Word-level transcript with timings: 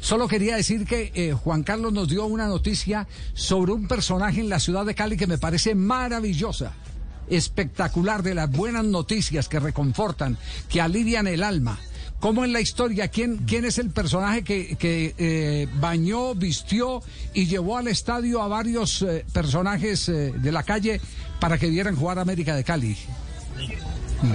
Solo 0.00 0.28
quería 0.28 0.56
decir 0.56 0.86
que 0.86 1.12
eh, 1.14 1.32
Juan 1.32 1.62
Carlos 1.62 1.92
nos 1.92 2.08
dio 2.08 2.26
una 2.26 2.46
noticia 2.46 3.06
sobre 3.34 3.72
un 3.72 3.88
personaje 3.88 4.40
en 4.40 4.48
la 4.48 4.60
ciudad 4.60 4.86
de 4.86 4.94
Cali 4.94 5.16
que 5.16 5.26
me 5.26 5.38
parece 5.38 5.74
maravillosa. 5.74 6.72
espectacular 7.28 8.22
de 8.22 8.36
las 8.36 8.48
buenas 8.48 8.84
noticias 8.84 9.48
que 9.48 9.58
reconfortan, 9.58 10.38
que 10.68 10.80
alivian 10.80 11.26
el 11.26 11.42
alma. 11.42 11.76
¿Cómo 12.20 12.44
en 12.44 12.52
la 12.52 12.60
historia? 12.60 13.08
¿Quién, 13.08 13.38
quién 13.38 13.64
es 13.64 13.78
el 13.78 13.90
personaje 13.90 14.44
que, 14.44 14.76
que 14.76 15.12
eh, 15.18 15.68
bañó, 15.80 16.36
vistió 16.36 17.02
y 17.34 17.46
llevó 17.46 17.78
al 17.78 17.88
estadio 17.88 18.42
a 18.42 18.48
varios 18.48 19.02
eh, 19.02 19.24
personajes 19.32 20.06
de 20.06 20.52
la 20.52 20.62
calle 20.62 21.00
para 21.40 21.58
que 21.58 21.68
vieran 21.68 21.96
jugar 21.96 22.20
América 22.20 22.54
de 22.54 22.62
Cali? 22.62 22.96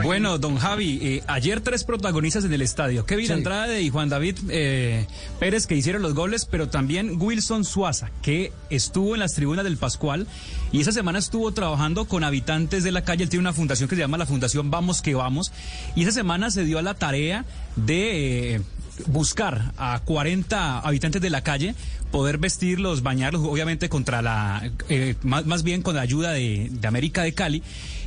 Bueno, 0.03 0.37
don 0.37 0.57
Javi, 0.57 0.99
eh, 1.01 1.23
ayer 1.27 1.61
tres 1.61 1.83
protagonistas 1.83 2.45
en 2.45 2.53
el 2.53 2.61
estadio. 2.61 3.05
Kevin 3.05 3.27
Sí. 3.27 3.33
Andrade 3.33 3.81
y 3.81 3.89
Juan 3.89 4.09
David 4.09 4.37
eh, 4.49 5.05
Pérez 5.39 5.67
que 5.67 5.75
hicieron 5.75 6.01
los 6.01 6.13
goles, 6.13 6.45
pero 6.45 6.69
también 6.69 7.21
Wilson 7.21 7.65
Suaza, 7.65 8.09
que 8.21 8.51
estuvo 8.69 9.13
en 9.15 9.19
las 9.19 9.33
tribunas 9.33 9.63
del 9.63 9.77
Pascual 9.77 10.27
y 10.71 10.81
esa 10.81 10.91
semana 10.91 11.19
estuvo 11.19 11.51
trabajando 11.51 12.05
con 12.05 12.23
habitantes 12.23 12.83
de 12.83 12.91
la 12.91 13.03
calle. 13.03 13.23
Él 13.23 13.29
tiene 13.29 13.41
una 13.41 13.53
fundación 13.53 13.89
que 13.89 13.95
se 13.95 14.01
llama 14.01 14.17
la 14.17 14.25
Fundación 14.25 14.71
Vamos 14.71 15.01
que 15.01 15.13
Vamos. 15.15 15.51
Y 15.95 16.03
esa 16.03 16.11
semana 16.11 16.51
se 16.51 16.63
dio 16.63 16.79
a 16.79 16.81
la 16.81 16.93
tarea 16.93 17.45
de... 17.75 18.55
eh, 18.55 18.61
buscar 19.07 19.71
a 19.77 19.99
40 20.05 20.79
habitantes 20.79 21.21
de 21.21 21.29
la 21.31 21.41
calle, 21.41 21.73
poder 22.11 22.37
vestirlos, 22.37 23.01
bañarlos, 23.01 23.41
obviamente 23.43 23.89
contra 23.89 24.21
la, 24.21 24.69
eh, 24.89 25.15
más, 25.23 25.45
más 25.47 25.63
bien 25.63 25.81
con 25.81 25.95
la 25.95 26.01
ayuda 26.01 26.31
de, 26.31 26.67
de 26.69 26.87
América 26.87 27.23
de 27.23 27.33
Cali, 27.33 27.63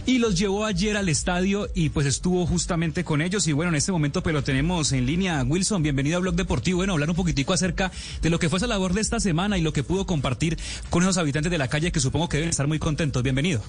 y 0.06 0.19
los 0.19 0.38
llevó 0.38 0.64
ayer 0.64 0.97
al 0.97 1.08
estadio 1.08 1.69
y 1.74 1.88
pues 1.88 2.06
estuvo 2.06 2.47
justamente 2.47 3.05
con 3.05 3.22
ellos. 3.22 3.47
Y 3.48 3.52
bueno, 3.52 3.70
en 3.70 3.77
este 3.77 3.92
momento 3.92 4.22
pues 4.22 4.34
lo 4.34 4.42
tenemos 4.42 4.92
en 4.92 5.06
línea. 5.06 5.42
Wilson, 5.42 5.83
bienvenido 5.83 6.19
a 6.19 6.20
Blog 6.20 6.34
Deportivo. 6.34 6.78
Bueno, 6.78 6.92
hablar 6.92 7.10
un 7.10 7.16
poquitico 7.16 7.52
acerca 7.52 7.91
de 8.20 8.30
lo 8.30 8.38
que 8.38 8.48
fue 8.48 8.58
esa 8.58 8.66
labor 8.66 8.92
de 8.92 9.00
esta 9.00 9.20
semana 9.20 9.56
y 9.56 9.62
lo 9.62 9.72
que 9.72 9.82
pudo 9.82 10.06
compartir 10.06 10.58
con 10.91 11.02
esos 11.02 11.19
habitantes 11.19 11.50
de 11.50 11.58
la 11.58 11.69
calle 11.69 11.92
que 11.92 12.00
supongo 12.00 12.28
que 12.28 12.36
deben 12.36 12.50
estar 12.50 12.66
muy 12.66 12.78
contentos. 12.78 13.22
Bienvenido. 13.22 13.62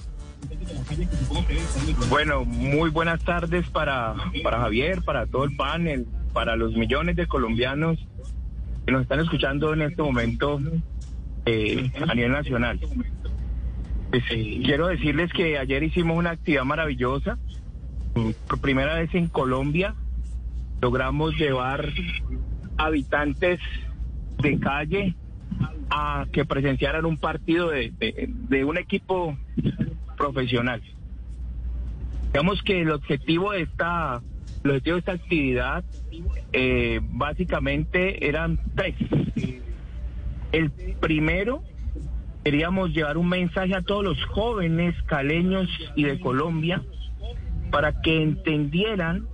Bueno, 2.10 2.44
muy 2.44 2.90
buenas 2.90 3.22
tardes 3.24 3.68
para, 3.70 4.14
para 4.42 4.60
Javier, 4.60 5.02
para 5.02 5.26
todo 5.26 5.44
el 5.44 5.56
panel, 5.56 6.06
para 6.32 6.56
los 6.56 6.74
millones 6.74 7.16
de 7.16 7.26
colombianos 7.26 7.98
que 8.84 8.92
nos 8.92 9.02
están 9.02 9.20
escuchando 9.20 9.72
en 9.72 9.82
este 9.82 10.02
momento 10.02 10.60
eh, 11.46 11.90
a 12.06 12.14
nivel 12.14 12.32
nacional. 12.32 12.78
Pues, 14.10 14.22
eh, 14.30 14.60
quiero 14.64 14.88
decirles 14.88 15.32
que 15.32 15.58
ayer 15.58 15.82
hicimos 15.82 16.16
una 16.16 16.30
actividad 16.30 16.64
maravillosa. 16.64 17.38
Por 18.46 18.60
primera 18.60 18.94
vez 18.94 19.14
en 19.14 19.28
Colombia 19.28 19.94
logramos 20.80 21.34
llevar 21.36 21.92
habitantes 22.78 23.60
de 24.38 24.58
calle 24.58 25.14
a 25.90 26.26
que 26.32 26.44
presenciaran 26.44 27.04
un 27.04 27.18
partido 27.18 27.70
de 27.70 28.64
un 28.64 28.78
equipo 28.78 29.36
profesional. 30.16 30.82
Digamos 32.32 32.62
que 32.62 32.82
el 32.82 32.90
objetivo 32.90 33.52
de 33.52 33.62
esta, 33.62 34.20
el 34.64 34.70
objetivo 34.70 34.96
de 34.96 35.00
esta 35.00 35.12
actividad 35.12 35.84
eh, 36.52 37.00
básicamente 37.02 38.28
eran 38.28 38.58
tres. 38.74 38.94
El 40.52 40.70
primero, 41.00 41.62
queríamos 42.46 42.90
llevar 42.90 43.18
un 43.18 43.28
mensaje 43.28 43.74
a 43.74 43.82
todos 43.82 44.04
los 44.04 44.24
jóvenes 44.26 44.94
caleños 45.06 45.68
y 45.96 46.04
de 46.04 46.20
Colombia 46.20 46.80
para 47.72 48.00
que 48.00 48.22
entendieran 48.22 49.26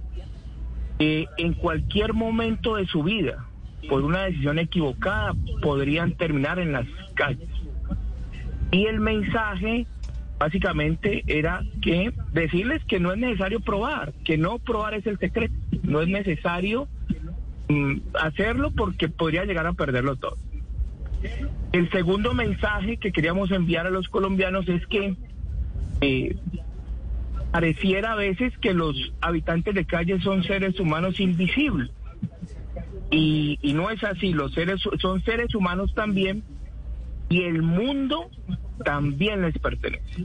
que 0.99 1.27
en 1.37 1.53
cualquier 1.53 2.15
momento 2.15 2.77
de 2.77 2.87
su 2.87 3.03
vida, 3.03 3.45
por 3.87 4.01
una 4.03 4.23
decisión 4.23 4.59
equivocada, 4.59 5.35
podrían 5.61 6.13
terminar 6.13 6.59
en 6.59 6.73
las 6.73 6.87
calles. 7.13 7.51
Y 8.71 8.87
el 8.87 8.99
mensaje 8.99 9.87
básicamente 10.39 11.23
era 11.27 11.65
que 11.83 12.15
decirles 12.33 12.83
que 12.87 12.99
no 12.99 13.13
es 13.13 13.19
necesario 13.19 13.61
probar, 13.61 14.15
que 14.25 14.39
no 14.39 14.59
probar 14.59 14.95
es 14.95 15.07
el 15.07 15.19
secreto, 15.19 15.55
no 15.83 16.01
es 16.01 16.09
necesario 16.09 16.89
mm, 17.69 17.97
hacerlo 18.19 18.71
porque 18.71 19.11
podría 19.11 19.45
llegar 19.45 19.67
a 19.67 19.75
perderlo 19.75 20.17
todo. 20.17 20.39
El 21.73 21.91
segundo 21.91 22.35
mensaje 22.35 22.97
que 22.97 23.13
queríamos 23.13 23.51
enviar 23.51 23.87
a 23.87 23.91
los 23.91 24.09
colombianos 24.09 24.69
es 24.69 24.87
que 24.87 25.17
eh, 26.01 26.37
pareciera 27.51 28.13
a 28.13 28.17
veces 28.17 28.53
que 28.59 28.75
los 28.75 29.13
habitantes 29.21 29.75
de 29.75 29.85
calle 29.85 30.21
son 30.21 30.43
seres 30.45 30.79
humanos 30.81 31.21
invisibles. 31.21 31.91
Y, 33.11 33.59
no 33.75 33.91
es 33.91 34.03
así, 34.05 34.33
los 34.33 34.53
seres 34.53 34.81
son 35.01 35.23
seres 35.23 35.55
humanos 35.55 35.93
también 35.95 36.43
y 37.29 37.43
el 37.43 37.63
mundo 37.63 38.31
también 38.85 39.43
les 39.43 39.57
pertenece. 39.59 40.25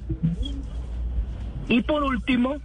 Y 1.67 1.81
por 1.81 2.03
último, 2.03 2.57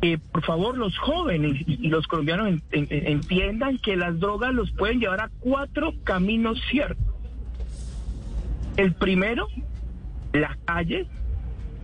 eh, 0.00 0.18
por 0.32 0.44
favor, 0.44 0.76
los 0.78 0.96
jóvenes 0.98 1.62
y 1.66 1.88
los 1.88 2.06
colombianos 2.06 2.48
en- 2.48 2.62
en- 2.72 2.86
en- 2.90 3.06
entiendan 3.06 3.78
que 3.78 3.96
las 3.96 4.18
drogas 4.18 4.54
los 4.54 4.70
pueden 4.72 4.98
llevar 5.00 5.20
a 5.20 5.30
cuatro 5.40 5.92
caminos 6.04 6.58
ciertos. 6.70 7.13
El 8.76 8.94
primero, 8.94 9.48
la 10.32 10.56
calle. 10.64 11.06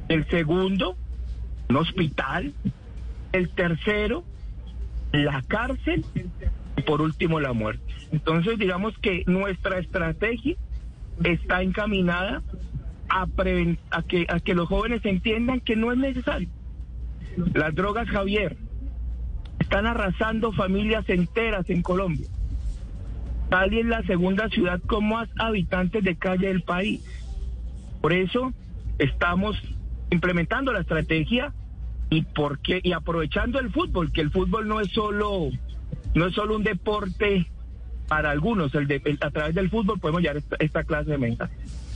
El 0.09 0.29
segundo, 0.29 0.97
un 1.69 1.77
hospital. 1.77 2.53
El 3.33 3.51
tercero, 3.51 4.25
la 5.13 5.43
cárcel. 5.43 6.05
Y 6.77 6.83
por 6.83 7.01
último, 7.01 7.41
la 7.41 7.53
muerte. 7.53 7.83
Entonces, 8.13 8.59
digamos 8.59 8.97
que 8.99 9.23
nuestra 9.27 9.79
estrategia 9.79 10.57
está 11.23 11.63
encaminada 11.63 12.43
a, 13.09 13.27
a 13.93 14.41
que 14.41 14.55
los 14.55 14.69
jóvenes 14.69 15.05
entiendan 15.05 15.61
que 15.61 15.77
no 15.77 15.93
es 15.93 15.99
necesario. 15.99 16.49
Las 17.55 17.75
drogas, 17.75 18.09
Javier, 18.09 18.57
están 19.61 19.87
arrasando 19.87 20.53
familias 20.53 21.09
enteras 21.09 21.71
en 21.71 21.83
Colombia. 21.83 22.27
Cali 23.51 23.81
es 23.81 23.87
la 23.87 24.03
segunda 24.05 24.49
ciudad 24.49 24.81
con 24.87 25.09
más 25.09 25.29
habitantes 25.37 26.05
de 26.05 26.17
calle 26.17 26.49
del 26.49 26.63
país. 26.63 27.05
Por 28.01 28.13
eso 28.13 28.53
estamos 28.99 29.61
implementando 30.11 30.73
la 30.73 30.81
estrategia 30.81 31.53
y 32.11 32.23
porque 32.23 32.81
y 32.83 32.93
aprovechando 32.93 33.59
el 33.59 33.71
fútbol, 33.71 34.13
que 34.13 34.21
el 34.21 34.31
fútbol 34.31 34.69
no 34.69 34.81
es 34.81 34.89
solo 34.93 35.51
no 36.15 36.27
es 36.27 36.35
solo 36.35 36.57
un 36.57 36.63
deporte 36.63 37.47
para 38.09 38.31
algunos, 38.31 38.73
a 38.75 39.31
través 39.31 39.55
del 39.55 39.71
fútbol 39.71 40.01
podemos 40.01 40.23
llevar 40.23 40.39
esta, 40.39 40.57
esta 40.59 40.85
clase 40.85 41.11
de 41.11 41.19
mensajes. 41.19 41.90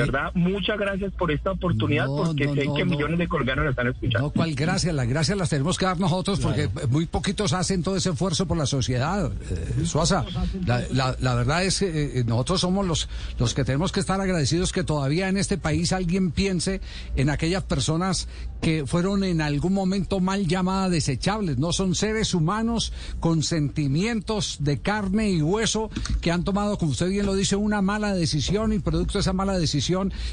De 0.00 0.10
verdad, 0.10 0.30
muchas 0.34 0.78
gracias 0.78 1.12
por 1.14 1.30
esta 1.30 1.52
oportunidad, 1.52 2.06
No, 2.06 2.16
porque 2.16 2.46
no, 2.46 2.54
sé 2.54 2.64
no, 2.66 2.74
que 2.74 2.84
millones 2.84 3.18
de 3.18 3.28
colombianos 3.28 3.64
la 3.64 3.70
están 3.70 3.88
escuchando. 3.88 4.20
No, 4.26 4.30
cuál 4.30 4.54
gracias, 4.54 4.94
las 4.94 5.08
gracias 5.08 5.36
las 5.38 5.48
tenemos 5.50 5.78
que 5.78 5.84
dar 5.86 5.98
nosotros 6.00 6.40
porque 6.40 6.68
muy 6.90 7.06
poquitos 7.06 7.52
hacen 7.52 7.82
todo 7.82 7.96
ese 7.96 8.10
esfuerzo 8.10 8.46
por 8.46 8.56
la 8.56 8.66
sociedad. 8.66 9.30
Eh, 9.50 9.84
Suaza, 9.86 10.24
la, 10.64 10.82
la- 10.92 11.16
la 11.20 11.34
verdad 11.34 11.64
es 11.64 11.78
que 11.80 12.20
eh, 12.20 12.24
nosotros 12.24 12.60
somos 12.60 12.86
los, 12.86 13.08
los 13.38 13.54
que 13.54 13.64
tenemos 13.64 13.92
que 13.92 14.00
estar 14.00 14.20
agradecidos 14.20 14.72
que 14.72 14.84
todavía 14.84 15.28
en 15.28 15.36
este 15.36 15.58
país 15.58 15.92
alguien 15.92 16.30
piense 16.30 16.80
en 17.16 17.30
aquellas 17.30 17.62
personas 17.64 18.28
que 18.60 18.86
fueron 18.86 19.22
en 19.24 19.40
algún 19.42 19.72
momento 19.74 20.18
mal 20.20 20.46
llamadas 20.46 20.90
desechables. 20.90 21.58
No 21.58 21.72
son 21.72 21.94
seres 21.94 22.32
humanos 22.34 22.92
con 23.20 23.42
sentimientos 23.42 24.56
de 24.60 24.78
carne 24.78 25.30
y 25.30 25.42
hueso 25.42 25.90
que 26.20 26.32
han 26.32 26.42
tomado, 26.44 26.78
como 26.78 26.92
usted 26.92 27.08
bien 27.08 27.26
lo 27.26 27.34
dice, 27.34 27.56
una 27.56 27.82
mala 27.82 28.14
decisión 28.14 28.72
y 28.72 28.78
producto 28.78 29.14
de 29.14 29.20
esa 29.20 29.32
mala 29.32 29.58
decisión 29.58 29.85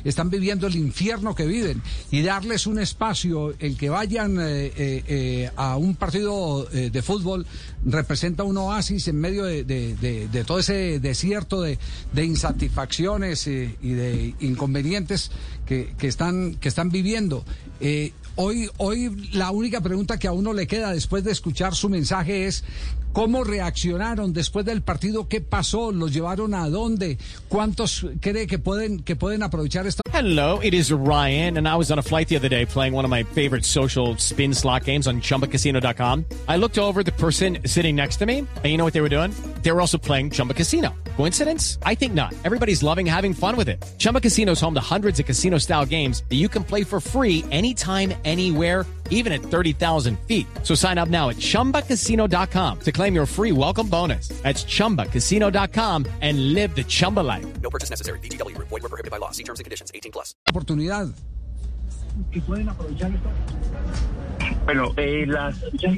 están 0.03 0.29
viviendo 0.29 0.67
el 0.67 0.75
infierno 0.75 1.35
que 1.35 1.45
viven. 1.45 1.81
Y 2.11 2.21
darles 2.21 2.67
un 2.67 2.79
espacio, 2.79 3.53
el 3.59 3.77
que 3.77 3.89
vayan 3.89 4.39
eh, 4.39 4.65
eh, 4.65 5.03
eh, 5.07 5.51
a 5.55 5.77
un 5.77 5.95
partido 5.95 6.65
de 6.65 7.01
fútbol 7.01 7.45
representa 7.85 8.43
un 8.43 8.57
oasis 8.57 9.07
en 9.07 9.19
medio 9.19 9.43
de, 9.45 10.43
todo 10.45 10.59
ese 10.59 10.99
desierto 10.99 11.61
de, 11.61 11.77
insatisfacciones 12.15 13.47
y 13.47 13.93
de 13.93 14.33
inconvenientes 14.39 15.31
que, 15.65 15.93
que 15.97 16.07
están, 16.07 16.55
que 16.55 16.69
están 16.69 16.89
viviendo. 16.89 17.43
Hoy, 18.35 18.67
hoy 18.77 19.29
la 19.33 19.51
única 19.51 19.81
pregunta 19.81 20.17
que 20.17 20.27
a 20.27 20.31
uno 20.31 20.53
le 20.53 20.65
queda 20.65 20.91
después 20.91 21.23
de 21.23 21.31
escuchar 21.31 21.75
su 21.75 21.87
mensaje 21.87 22.47
es 22.47 22.63
¿Cómo 23.13 23.43
reaccionaron 23.43 24.33
después 24.33 24.65
del 24.65 24.81
partido? 24.81 25.27
¿Qué 25.27 25.39
pasó? 25.39 25.91
¿Los 25.91 26.11
llevaron 26.11 26.55
a 26.55 26.67
dónde? 26.67 27.19
¿Cuántos 27.47 28.07
cree 28.19 28.47
que 28.47 28.57
pueden, 28.57 29.03
que 29.03 29.15
pueden 29.15 29.43
aprovechar 29.43 29.85
esta? 29.85 30.01
Hello, 30.11 30.59
it 30.61 30.73
is 30.73 30.91
Ryan, 30.91 31.57
and 31.57 31.67
I 31.67 31.75
was 31.75 31.91
on 31.91 31.99
a 31.99 32.01
flight 32.01 32.27
the 32.27 32.35
other 32.35 32.49
day 32.49 32.65
playing 32.65 32.93
one 32.93 33.05
of 33.05 33.11
my 33.11 33.23
favorite 33.23 33.65
social 33.65 34.15
spin 34.17 34.53
slot 34.53 34.85
games 34.85 35.07
on 35.07 35.21
chumbacasino.com. 35.21 36.25
I 36.47 36.57
looked 36.57 36.79
over 36.79 37.03
the 37.03 37.11
person 37.13 37.59
sitting 37.65 37.95
next 37.95 38.17
to 38.17 38.25
me, 38.25 38.39
and 38.39 38.65
you 38.65 38.77
know 38.77 38.85
what 38.85 38.93
they 38.93 39.01
were 39.01 39.09
doing? 39.09 39.31
They 39.61 39.71
were 39.71 39.81
also 39.81 39.97
playing 39.99 40.31
Chumba 40.31 40.53
Casino. 40.55 40.89
Coincidence? 41.15 41.77
I 41.83 41.95
think 41.95 42.13
not. 42.13 42.33
Everybody's 42.43 42.81
loving 42.81 43.05
having 43.05 43.33
fun 43.33 43.55
with 43.55 43.69
it. 43.69 43.83
Chumba 43.99 44.21
Casino 44.21 44.53
is 44.53 44.61
home 44.61 44.73
to 44.73 44.81
hundreds 44.81 45.19
of 45.19 45.25
casino 45.25 45.59
style 45.59 45.85
games 45.85 46.23
that 46.29 46.35
you 46.35 46.49
can 46.49 46.63
play 46.63 46.83
for 46.83 46.99
free 46.99 47.43
anytime, 47.51 48.13
anywhere, 48.25 48.85
even 49.13 49.31
at 49.31 49.41
30,000 49.41 50.19
feet. 50.27 50.45
So 50.63 50.75
sign 50.75 50.97
up 50.99 51.09
now 51.09 51.29
at 51.29 51.37
chumbacasino.com 51.37 52.79
to 52.81 52.91
claim 52.91 53.15
your 53.15 53.25
free 53.25 53.51
welcome 53.53 53.87
bonus. 53.87 54.27
That's 54.43 54.65
chumbacasino.com 54.65 56.05
and 56.21 56.53
live 56.53 56.75
the 56.75 56.83
Chumba 56.83 57.21
life. 57.21 57.45
No 57.61 57.69
purchase 57.69 57.89
necessary. 57.89 58.19
BGW. 58.19 58.55
Void 58.57 58.71
were 58.71 58.89
prohibited 58.89 59.11
by 59.11 59.17
law. 59.17 59.31
See 59.31 59.43
terms 59.43 59.59
and 59.61 59.65
conditions. 59.65 59.91
18 59.95 60.11
plus. 60.11 60.35
oportunidad? 60.49 61.13
Bueno, 64.65 64.93
eh, 64.97 65.25
las, 65.27 65.55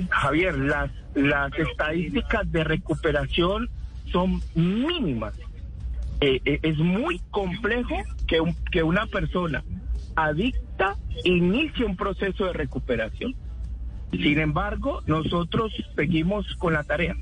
Javier, 0.10 0.58
las, 0.58 0.90
las 1.14 1.52
estadísticas 1.58 2.52
de 2.52 2.64
recuperación 2.64 3.70
son 4.12 4.42
mínimas. 4.56 5.34
Eh, 6.22 6.40
eh, 6.46 6.60
es 6.64 6.78
muy 6.78 7.20
complejo 7.32 7.96
que, 8.28 8.40
un- 8.42 8.56
que 8.72 8.82
una 8.82 9.06
persona 9.08 9.64
adicta 10.16 10.96
inicie 11.24 11.86
un 11.86 11.96
proceso 11.96 12.46
de 12.46 12.54
recuperación. 12.54 13.36
Sin 14.12 14.40
embargo, 14.40 15.02
nosotros 15.08 15.74
seguimos 15.96 16.46
con 16.56 16.74
la 16.74 16.84
tarea. 16.84 17.16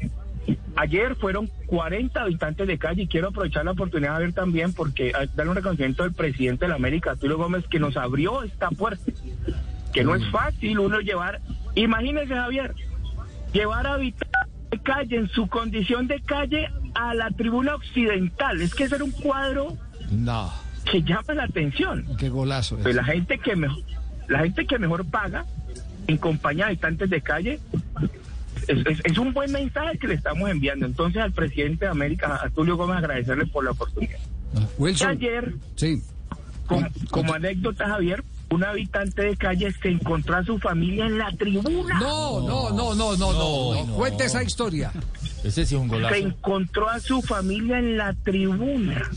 Ayer 0.76 1.16
fueron 1.16 1.50
40 1.68 2.22
habitantes 2.22 2.68
de 2.68 2.78
calle 2.78 3.04
y 3.04 3.08
quiero 3.08 3.30
aprovechar 3.30 3.64
la 3.66 3.72
oportunidad 3.72 4.18
de 4.18 4.26
ver 4.26 4.34
también 4.34 4.74
porque 4.74 5.12
que 5.12 5.28
darle 5.36 5.52
un 5.52 5.56
reconocimiento 5.56 6.04
al 6.04 6.14
presidente 6.14 6.66
de 6.66 6.70
la 6.70 6.76
América, 6.76 7.16
Tulio 7.16 7.38
Gómez, 7.38 7.66
que 7.68 7.80
nos 7.80 7.96
abrió 7.96 8.44
esta 8.44 8.70
puerta. 8.70 9.12
Que 9.94 10.04
no 10.04 10.16
es 10.16 10.28
fácil 10.32 10.80
uno 10.80 11.00
llevar, 11.00 11.40
imagínese 11.76 12.34
Javier, 12.34 12.74
llevar 13.54 13.88
a 13.88 13.94
habitantes 13.94 14.50
de 14.72 14.80
calle 14.80 15.18
en 15.18 15.30
su 15.30 15.48
condición 15.48 16.08
de 16.08 16.20
calle 16.22 16.70
a 16.96 17.14
la 17.14 17.30
tribuna 17.30 17.76
occidental. 17.76 18.62
Es 18.62 18.74
que 18.74 18.84
ese 18.84 18.96
era 18.96 19.04
un 19.04 19.12
cuadro 19.12 19.78
No, 20.12 20.52
que 20.84 21.02
llama 21.02 21.34
la 21.34 21.44
atención. 21.44 22.06
qué 22.18 22.30
golazo. 22.30 22.78
Pues 22.78 22.96
la 22.96 23.04
gente 23.04 23.38
que 23.40 23.56
mejor, 23.56 23.84
la 24.28 24.40
gente 24.40 24.66
que 24.66 24.78
mejor 24.80 25.06
paga 25.06 25.46
en 26.08 26.18
compañía 26.18 26.66
de 26.66 26.72
habitantes 26.72 27.10
de 27.10 27.22
calle 27.22 27.60
es, 28.68 28.86
es- 28.86 29.02
es 29.04 29.18
un 29.18 29.34
buen 29.34 29.52
mensaje 29.52 29.98
que 29.98 30.08
le 30.08 30.14
estamos 30.16 30.50
enviando. 30.50 30.86
Entonces 30.86 31.22
al 31.22 31.32
presidente 31.32 31.86
de 31.86 31.92
América, 31.92 32.40
a 32.44 32.50
Tulio 32.50 32.76
Gómez, 32.78 32.98
agradecerle 32.98 33.46
por 33.48 33.64
la 33.64 33.72
oportunidad. 33.72 34.20
Wilson. 34.78 35.10
ayer, 35.10 35.54
Sí. 35.76 36.02
como, 37.10 37.34
anécdota, 37.34 37.88
Javier, 37.88 38.24
un 38.50 38.64
habitante 38.64 39.24
de 39.24 39.36
calle 39.36 39.72
se 39.72 39.90
encontró 39.90 40.36
a 40.36 40.44
su 40.44 40.60
familia 40.60 41.08
en 41.08 41.18
la 41.18 41.32
tribuna. 41.32 42.00
No, 42.00 42.40
no, 42.48 42.70
no, 42.70 42.94
no, 42.94 43.16
no, 43.18 43.34
no, 43.34 43.86
no. 43.88 43.94
Cuente 43.96 44.26
esa 44.26 44.44
historia. 44.44 44.92
Ese 45.44 45.66
sí 45.66 45.76
es 45.76 45.82
un 45.82 45.88
golazo. 45.88 46.14
Se 46.14 46.22
encontró 46.22 46.88
a 46.90 47.00
su 47.00 47.22
familia 47.22 47.80
en 47.80 47.98
la 47.98 48.14
tribuna. 48.14 49.10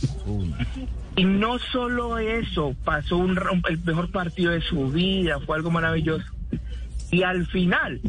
Y 1.16 1.24
no 1.24 1.58
solo 1.58 2.18
eso, 2.18 2.74
pasó 2.84 3.16
un, 3.16 3.38
el 3.68 3.78
mejor 3.84 4.10
partido 4.10 4.52
de 4.52 4.60
su 4.60 4.90
vida, 4.90 5.38
fue 5.40 5.56
algo 5.56 5.70
maravilloso. 5.70 6.26
Y 7.10 7.22
al 7.22 7.46
final, 7.46 8.00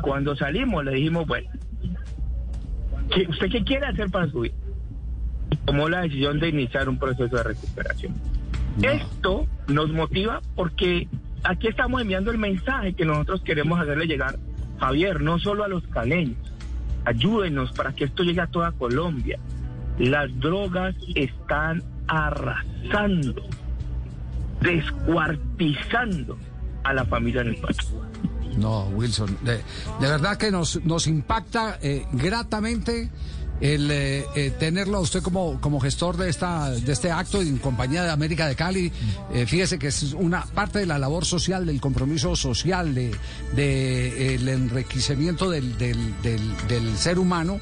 cuando 0.00 0.34
salimos, 0.36 0.84
le 0.84 0.92
dijimos, 0.92 1.26
bueno, 1.26 1.50
¿qué- 3.10 3.26
¿usted 3.28 3.50
qué 3.50 3.62
quiere 3.64 3.86
hacer 3.86 4.10
para 4.10 4.28
su 4.30 4.40
vida? 4.40 4.54
Y 5.50 5.56
tomó 5.56 5.88
la 5.88 6.00
decisión 6.02 6.40
de 6.40 6.48
iniciar 6.48 6.88
un 6.88 6.98
proceso 6.98 7.36
de 7.36 7.42
recuperación. 7.42 8.14
Esto 8.82 9.46
nos 9.68 9.90
motiva 9.92 10.40
porque 10.54 11.08
aquí 11.44 11.68
estamos 11.68 12.00
enviando 12.02 12.30
el 12.30 12.38
mensaje 12.38 12.94
que 12.94 13.04
nosotros 13.04 13.42
queremos 13.42 13.78
hacerle 13.80 14.06
llegar, 14.06 14.38
Javier, 14.78 15.20
no 15.20 15.38
solo 15.38 15.64
a 15.64 15.68
los 15.68 15.86
caleños, 15.88 16.36
ayúdenos 17.04 17.72
para 17.72 17.92
que 17.94 18.04
esto 18.04 18.22
llegue 18.22 18.40
a 18.40 18.46
toda 18.46 18.72
Colombia. 18.72 19.38
Las 19.98 20.28
drogas 20.40 20.94
están 21.14 21.82
arrasando, 22.08 23.42
descuartizando 24.60 26.38
a 26.84 26.92
la 26.94 27.04
familia 27.04 27.42
en 27.42 27.48
el 27.48 27.56
país. 27.56 27.76
No, 28.56 28.86
Wilson, 28.88 29.36
de, 29.42 29.56
de 29.56 30.08
verdad 30.08 30.36
que 30.38 30.50
nos, 30.50 30.82
nos 30.84 31.06
impacta 31.06 31.78
eh, 31.82 32.06
gratamente 32.12 33.10
el 33.60 33.90
eh, 33.90 34.24
eh, 34.34 34.52
tenerlo 34.58 35.00
usted 35.00 35.22
como, 35.22 35.60
como 35.60 35.80
gestor 35.80 36.16
de 36.16 36.28
esta 36.28 36.70
de 36.70 36.92
este 36.92 37.10
acto 37.10 37.40
en 37.40 37.58
compañía 37.58 38.02
de 38.04 38.10
América 38.10 38.46
de 38.46 38.54
Cali. 38.54 38.92
Eh, 39.32 39.46
fíjese 39.46 39.78
que 39.78 39.88
es 39.88 40.12
una 40.12 40.44
parte 40.44 40.78
de 40.80 40.86
la 40.86 40.98
labor 40.98 41.24
social, 41.24 41.66
del 41.66 41.80
compromiso 41.80 42.36
social, 42.36 42.94
de, 42.94 43.14
de, 43.54 44.34
el 44.34 44.48
enriquecimiento 44.48 45.50
del, 45.50 45.76
del, 45.78 46.20
del, 46.22 46.40
del 46.68 46.96
ser 46.96 47.18
humano. 47.18 47.60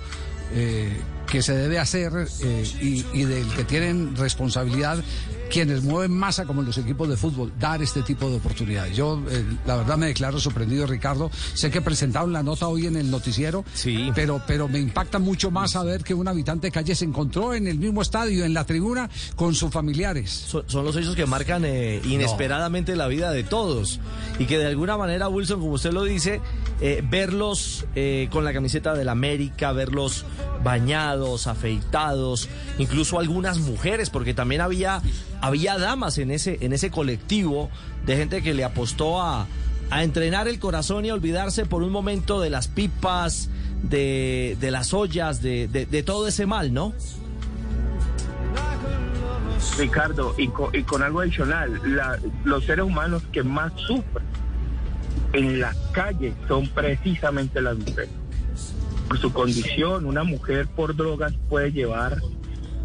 Que 1.35 1.43
se 1.43 1.53
debe 1.57 1.81
hacer 1.81 2.13
eh, 2.45 2.65
y, 2.81 3.05
y 3.13 3.25
del 3.25 3.45
que 3.55 3.65
tienen 3.65 4.15
responsabilidad 4.15 5.03
quienes 5.51 5.83
mueven 5.83 6.11
masa 6.17 6.47
como 6.47 6.63
los 6.63 6.79
equipos 6.79 7.09
de 7.09 7.17
fútbol, 7.17 7.53
dar 7.61 7.81
este 7.83 8.03
tipo 8.03 8.29
de 8.29 8.37
oportunidades. 8.37 8.97
Yo, 8.97 9.23
eh, 9.31 9.45
la 9.67 9.77
verdad, 9.77 9.97
me 9.97 10.07
declaro 10.07 10.41
sorprendido, 10.41 10.87
Ricardo. 10.87 11.31
Sé 11.55 11.71
que 11.71 11.81
presentaron 11.81 12.33
la 12.33 12.43
nota 12.43 12.67
hoy 12.67 12.87
en 12.87 12.97
el 12.97 13.09
noticiero, 13.11 13.65
Sí. 13.75 14.11
pero, 14.17 14.43
pero 14.49 14.67
me 14.69 14.79
impacta 14.81 15.19
mucho 15.21 15.51
más 15.53 15.73
saber 15.73 16.03
que 16.03 16.13
un 16.15 16.27
habitante 16.27 16.69
de 16.69 16.71
calle 16.73 16.95
se 16.97 17.05
encontró 17.05 17.55
en 17.55 17.69
el 17.69 17.79
mismo 17.79 18.03
estadio, 18.03 18.45
en 18.45 18.55
la 18.55 18.65
tribuna, 18.65 19.09
con 19.37 19.55
sus 19.55 19.71
familiares. 19.71 20.31
Son, 20.31 20.65
son 20.67 20.85
los 20.85 20.97
hechos 20.97 21.15
que 21.15 21.27
marcan 21.27 21.65
eh, 21.65 22.01
inesperadamente 22.05 22.97
la 22.97 23.07
vida 23.07 23.31
de 23.31 23.45
todos. 23.45 24.01
Y 24.41 24.47
que 24.47 24.59
de 24.59 24.67
alguna 24.67 24.97
manera, 24.97 25.29
Wilson, 25.29 25.61
como 25.61 25.73
usted 25.73 25.93
lo 25.93 26.03
dice, 26.05 26.41
verlos 27.11 27.85
con 28.31 28.45
la 28.45 28.53
camiseta 28.53 28.95
del 28.95 29.09
América, 29.09 29.73
verlos 29.73 30.25
bañados, 30.65 31.47
afeitados, 31.47 32.49
incluso 32.79 33.21
algunas 33.21 33.59
mujeres, 33.59 34.11
porque 34.11 34.35
también 34.35 34.61
había, 34.63 35.01
había 35.41 35.79
damas 35.79 36.19
en 36.19 36.31
ese, 36.33 36.59
en 36.63 36.73
ese 36.73 36.91
colectivo 36.91 37.71
de 38.07 38.17
gente 38.17 38.43
que 38.43 38.55
le 38.55 38.65
apostó 38.65 39.23
a, 39.23 39.47
a 39.91 40.03
entrenar 40.03 40.49
el 40.49 40.59
corazón 40.59 41.05
y 41.05 41.11
a 41.11 41.15
olvidarse 41.15 41.67
por 41.67 41.83
un 41.83 41.93
momento 41.93 42.41
de 42.41 42.51
las 42.51 42.67
pipas, 42.67 43.49
de, 43.83 44.57
de 44.61 44.71
las 44.71 44.95
ollas, 44.95 45.43
de, 45.43 45.69
de- 45.69 46.03
todo 46.03 46.27
ese 46.27 46.47
mal, 46.47 46.73
¿no? 46.73 46.95
Ricardo, 49.79 50.35
y 50.39 50.49
con, 50.49 51.03
algo 51.03 51.21
adicional, 51.21 51.81
los 52.44 52.65
seres 52.65 52.85
humanos 52.85 53.23
que 53.33 53.43
más 53.43 53.73
sufren 53.87 54.25
en 55.33 55.61
la 55.61 55.75
calle 55.93 56.33
son 56.47 56.69
precisamente 56.69 57.61
las 57.61 57.77
mujeres. 57.77 58.11
Su 59.20 59.32
condición, 59.32 60.06
una 60.06 60.25
mujer 60.25 60.67
por 60.67 60.96
drogas 60.96 61.34
puede 61.49 61.73
llevar 61.73 62.19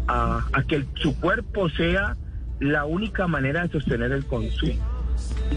a, 0.06 0.42
que 0.68 0.84
su 0.96 1.18
cuerpo 1.18 1.68
sea 1.70 2.16
la 2.58 2.84
única 2.84 3.26
manera 3.26 3.62
de 3.62 3.68
sostener 3.70 4.12
el 4.12 4.24
consumo. 4.26 4.74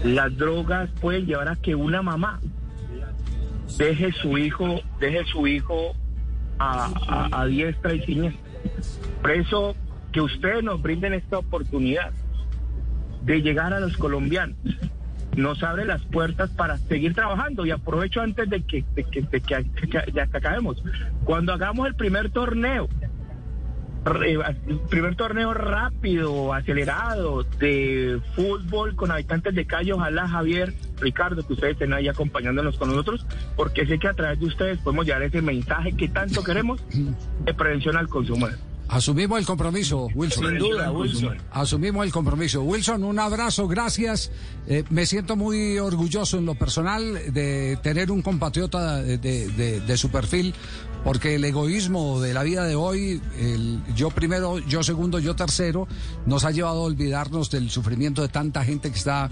Las 0.04 0.36
drogas 0.36 0.90
pueden 1.00 1.26
llevar 1.26 1.48
a 1.48 1.56
que 1.56 1.74
una 1.74 2.02
mamá 2.02 2.40
deje 3.78 4.12
su 4.12 4.38
hijo, 4.38 4.80
deje 5.00 5.24
su 5.26 5.46
hijo 5.46 5.94
a 6.58 7.46
diestra 7.46 7.94
y 7.94 8.02
siniestra. 8.02 8.44
Por 9.20 9.30
eso 9.30 9.76
que 10.12 10.20
ustedes 10.20 10.62
nos 10.62 10.80
brinden 10.80 11.14
esta 11.14 11.38
oportunidad 11.38 12.12
de 13.24 13.40
llegar 13.42 13.72
a 13.72 13.80
los 13.80 13.96
colombianos. 13.96 14.56
Nos 15.36 15.62
abre 15.62 15.84
las 15.84 16.02
puertas 16.02 16.50
para 16.50 16.78
seguir 16.78 17.14
trabajando 17.14 17.66
y 17.66 17.70
aprovecho 17.70 18.20
antes 18.20 18.48
de 18.48 18.62
que, 18.62 18.84
de 18.94 19.04
que, 19.04 19.22
de 19.22 19.40
que- 19.40 19.64
que- 19.88 19.88
que- 20.12 20.20
acabemos. 20.20 20.82
Cuando 21.24 21.52
hagamos 21.52 21.86
el 21.86 21.94
primer 21.94 22.30
torneo, 22.30 22.88
el 24.06 24.78
primer 24.90 25.16
torneo 25.16 25.54
rápido, 25.54 26.52
acelerado 26.52 27.42
de 27.58 28.20
fútbol 28.36 28.94
con 28.96 29.10
habitantes 29.10 29.54
de 29.54 29.64
calle, 29.64 29.94
ojalá 29.94 30.28
Javier, 30.28 30.74
Ricardo, 31.00 31.46
que 31.46 31.54
ustedes 31.54 31.72
estén 31.72 31.94
ahí 31.94 32.08
acompañándonos 32.08 32.76
con 32.76 32.90
nosotros, 32.90 33.26
porque 33.56 33.86
sé 33.86 33.98
que 33.98 34.08
a 34.08 34.12
través 34.14 34.38
de 34.40 34.46
ustedes 34.46 34.78
podemos 34.80 35.06
llevar 35.06 35.22
ese 35.22 35.40
mensaje 35.40 35.96
que 35.96 36.08
tanto 36.08 36.44
queremos 36.44 36.82
de 37.44 37.54
prevención 37.54 37.96
al 37.96 38.08
consumo. 38.08 38.46
Asumimos 38.88 39.38
el 39.38 39.46
compromiso, 39.46 40.08
Wilson. 40.14 40.44
Sin 40.50 40.58
duda, 40.58 40.92
Wilson. 40.92 41.36
Asumimos 41.50 42.04
el 42.04 42.12
compromiso. 42.12 42.62
Wilson, 42.62 43.02
un 43.04 43.18
abrazo, 43.18 43.66
gracias. 43.66 44.30
Eh, 44.66 44.84
me 44.90 45.06
siento 45.06 45.36
muy 45.36 45.78
orgulloso 45.78 46.38
en 46.38 46.46
lo 46.46 46.54
personal 46.54 47.32
de 47.32 47.78
tener 47.82 48.10
un 48.10 48.22
compatriota 48.22 49.02
de, 49.02 49.18
de- 49.18 49.80
de 49.80 49.96
su 49.96 50.10
perfil, 50.10 50.54
porque 51.02 51.34
el 51.34 51.44
egoísmo 51.44 52.20
de 52.20 52.32
la 52.32 52.42
vida 52.42 52.64
de 52.64 52.74
hoy, 52.76 53.20
el 53.38 53.80
yo 53.94 54.10
primero, 54.10 54.58
yo 54.60 54.82
segundo, 54.82 55.18
yo 55.18 55.36
tercero, 55.36 55.86
nos 56.24 56.44
ha 56.46 56.50
llevado 56.50 56.78
a 56.80 56.84
olvidarnos 56.84 57.50
del 57.50 57.68
sufrimiento 57.70 58.22
de 58.22 58.28
tanta 58.28 58.64
gente 58.64 58.90
que 58.90 58.96
está 58.96 59.30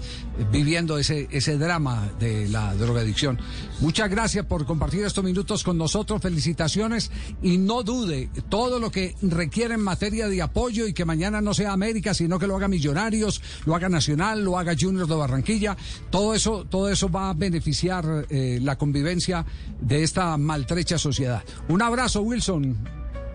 viviendo 0.51 0.99
ese, 0.99 1.27
ese 1.31 1.57
drama 1.57 2.09
de 2.19 2.47
la 2.49 2.75
drogadicción. 2.75 3.39
Muchas 3.79 4.09
gracias 4.09 4.45
por 4.45 4.65
compartir 4.67 5.03
estos 5.03 5.23
minutos 5.23 5.63
con 5.63 5.77
nosotros, 5.79 6.21
felicitaciones 6.21 7.09
y 7.41 7.57
no 7.57 7.81
dude, 7.81 8.29
todo 8.49 8.79
lo 8.79 8.91
que 8.91 9.15
requiere 9.43 9.73
en 9.73 9.81
materia 9.81 10.29
de 10.29 10.41
apoyo 10.41 10.87
y 10.87 10.93
que 10.93 11.03
mañana 11.03 11.41
no 11.41 11.53
sea 11.53 11.73
América, 11.73 12.13
sino 12.13 12.39
que 12.39 12.47
lo 12.47 12.55
haga 12.55 12.69
Millonarios, 12.69 13.41
lo 13.65 13.75
haga 13.75 13.89
Nacional, 13.89 14.41
lo 14.41 14.57
haga 14.57 14.73
Juniors 14.79 15.09
de 15.09 15.15
Barranquilla, 15.15 15.75
todo 16.09 16.33
eso, 16.33 16.65
todo 16.65 16.89
eso 16.89 17.09
va 17.09 17.29
a 17.29 17.33
beneficiar 17.33 18.25
eh, 18.29 18.59
la 18.61 18.77
convivencia 18.77 19.45
de 19.81 20.03
esta 20.03 20.37
maltrecha 20.37 20.97
sociedad. 20.97 21.43
Un 21.67 21.81
abrazo, 21.81 22.21
Wilson. 22.21 22.77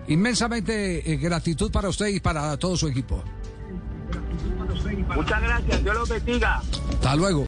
Inmensamente 0.09 1.13
eh, 1.13 1.17
gratitud 1.19 1.71
para 1.71 1.91
usted 1.91 2.07
y 2.07 2.21
para 2.21 2.57
todo 2.57 2.75
su 2.75 2.89
equipo. 2.89 3.23
Muchas 5.15 5.43
gracias, 5.43 5.85
Dios 5.85 5.95
los 5.95 6.09
bendiga. 6.09 6.63
Hasta 6.95 7.17
luego. 7.17 7.48